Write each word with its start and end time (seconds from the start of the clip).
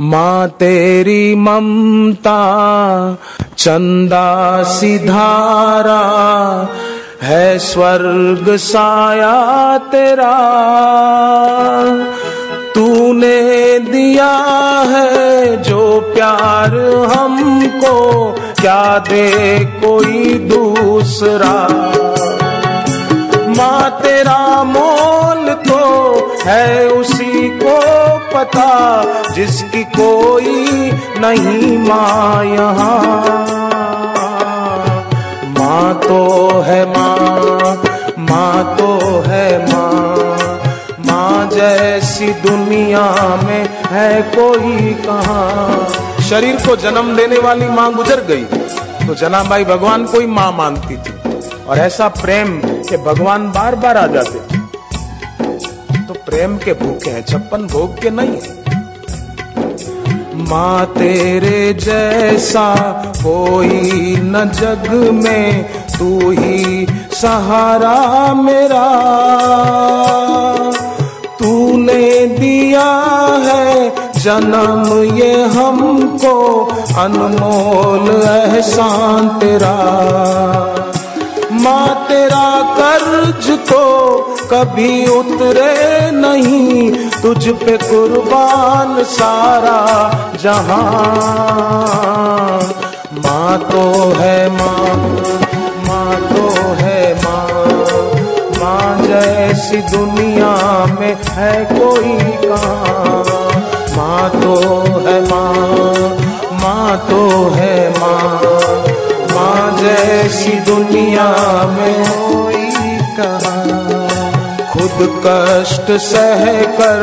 माँ 0.00 0.48
तेरी 0.48 1.34
ममता, 1.34 2.38
चंदा 3.58 4.62
सिधारा 4.62 6.00
है 7.22 7.58
स्वर्ग 7.58 8.56
साया 8.56 9.78
तेरा। 9.78 10.32
तूने 12.74 13.78
दिया 13.78 14.32
है 14.88 15.62
जो 15.62 16.00
प्यार 16.14 16.76
हमको, 17.16 18.30
क्या 18.60 18.98
दे 18.98 19.58
कोई 19.64 20.34
दूसरा? 20.34 21.68
माँ 23.48 23.90
तेरा 24.02 24.64
मोल 24.64 25.52
तो 25.52 26.32
है 26.44 26.88
उसी 26.88 27.48
पता 28.34 29.32
जिसकी 29.32 29.82
कोई 29.96 30.90
नहीं 31.20 31.78
माँ 31.78 32.44
यहाँ। 32.44 32.98
माँ 35.58 35.94
तो 36.00 36.20
है 36.62 36.84
माँ 36.88 37.74
माँ 38.28 38.76
तो 38.76 38.88
है 39.26 39.46
माँ। 39.66 41.02
माँ 41.06 41.48
जैसी 41.50 42.32
दुनिया 42.42 43.06
में 43.44 43.64
है 43.90 44.10
कोई 44.34 44.94
कहाँ। 45.06 46.22
शरीर 46.28 46.56
को 46.66 46.76
जन्म 46.76 47.16
देने 47.16 47.38
वाली 47.38 47.68
माँ 47.70 47.92
गुजर 47.94 48.24
गई 48.30 48.44
तो 49.06 49.14
जनाबाई 49.14 49.64
भगवान 49.64 50.06
को 50.06 50.20
ही 50.20 50.26
माँ 50.28 50.50
मानती 50.52 50.96
थी। 50.96 51.12
और 51.64 51.78
ऐसा 51.78 52.08
प्रेम 52.20 52.60
कि 52.88 52.96
भगवान 53.04 53.50
बार 53.52 53.74
बार 53.76 53.96
आ 53.96 54.06
जाते 54.06 54.38
तो 54.38 54.53
प्रेम 56.26 56.56
के 56.56 56.72
भूखे 56.72 57.10
हैं, 57.10 57.24
छप्पन 57.24 57.66
भोग 57.66 58.02
के 58.02 58.10
नहीं 58.10 58.36
है। 58.36 58.64
माँ 60.50 60.86
तेरे 60.86 61.72
जैसा 61.74 62.74
कोई 63.16 64.16
न 64.16 64.50
जग 64.54 64.92
में, 65.12 65.64
तू 65.98 66.30
ही 66.30 66.86
सहारा 67.12 68.34
मेरा। 68.34 68.86
तूने 71.38 72.26
दिया 72.26 72.90
है 73.44 73.94
जन्म 74.14 75.14
ये 75.14 75.44
हमको, 75.44 76.64
अनमोल 76.98 78.10
एहसान 78.22 79.28
तेरा। 79.28 79.74
माँ 81.64 82.06
तेरा 82.08 82.46
कर्ज 82.78 83.48
तो 83.68 83.84
कभी 84.50 85.06
उतरे 85.08 86.10
नहीं, 86.10 86.90
तुझ 87.22 87.48
पे 87.62 87.76
कुर्बान 87.78 89.02
सारा 89.04 89.78
जहाँ। 90.42 90.82
माँ 93.24 93.58
तो 93.70 93.82
है 94.18 94.38
माँ 94.50 94.96
माँ 95.88 96.16
तो 96.30 96.48
है 96.82 97.14
माँ। 97.14 97.48
माँ 98.60 99.06
जैसी 99.06 99.80
दुनिया 99.90 100.54
में 100.98 101.14
है 101.28 101.52
कोई 101.72 102.18
कहाँ। 102.44 103.24
माँ 103.96 104.30
तो 104.42 104.54
है 105.06 105.20
माँ 105.30 106.08
माँ 106.62 106.96
तो 107.08 107.22
है 107.54 107.76
माँ। 108.00 108.40
माँ 109.34 109.78
जैसी 109.78 110.58
दुनिया 110.94 111.66
में 111.66 112.04
कोई 112.06 112.70
कहा। 113.16 113.54
खुद 114.72 115.22
कष्ट 115.26 115.90
सह 115.90 116.62
कर 116.62 117.02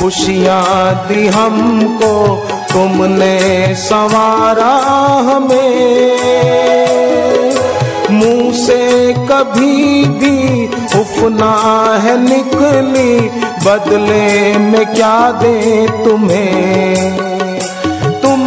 खुशियाँ 0.00 1.08
दी 1.08 1.26
हमको, 1.26 2.36
तुमने 2.72 3.74
संवारा 3.74 4.72
हमें। 5.30 6.20
मुँह 8.10 8.52
से 8.52 9.12
कभी 9.12 10.04
भी 10.04 10.66
उफना 11.00 11.54
है 11.98 12.20
निकली, 12.20 13.28
बदले 13.64 14.58
में 14.58 14.86
क्या 14.86 15.30
दे 15.30 15.88
तुम्हें? 16.04 17.29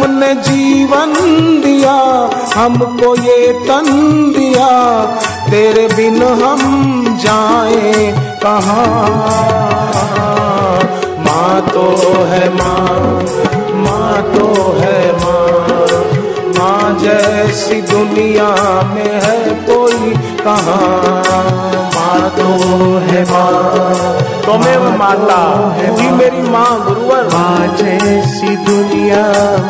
तुमने 0.04 0.34
जीवन 0.46 1.12
दिया, 1.62 1.92
हमको 2.54 3.14
ये 3.16 3.52
तन 3.66 3.86
दिया, 4.32 4.68
तेरे 5.50 5.86
बिन 5.88 6.22
हम 6.42 7.16
जाए 7.22 8.12
कहाँ? 8.42 9.06
माँ 11.24 11.60
तो 11.70 11.86
है 12.30 12.48
माँ 12.54 13.24
माँ 13.84 14.22
तो 14.34 14.46
है 14.80 15.00
माँ 15.22 15.48
माँ 16.58 16.98
जैसी 17.00 17.80
दुनिया 17.92 18.50
में 18.94 19.20
है 19.24 19.38
कोई 19.64 20.14
कहाँ? 20.44 21.13
तुम्हें 24.54 24.98
माता। 24.98 25.72
है 25.74 25.96
जी 25.96 26.10
मेरी 26.10 26.42
माँ 26.42 26.84
गुरुवर। 26.84 27.24
माँ 27.24 27.76
जैसी 27.76 28.56
दुनिया 28.56 29.24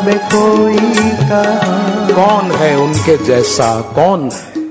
में 0.05 0.19
कोई 0.19 0.77
का? 1.29 1.43
कौन 2.15 2.51
है 2.51 2.77
उनके 2.77 3.25
जैसा? 3.25 3.81
कौन 3.81 4.29
है 4.31 4.64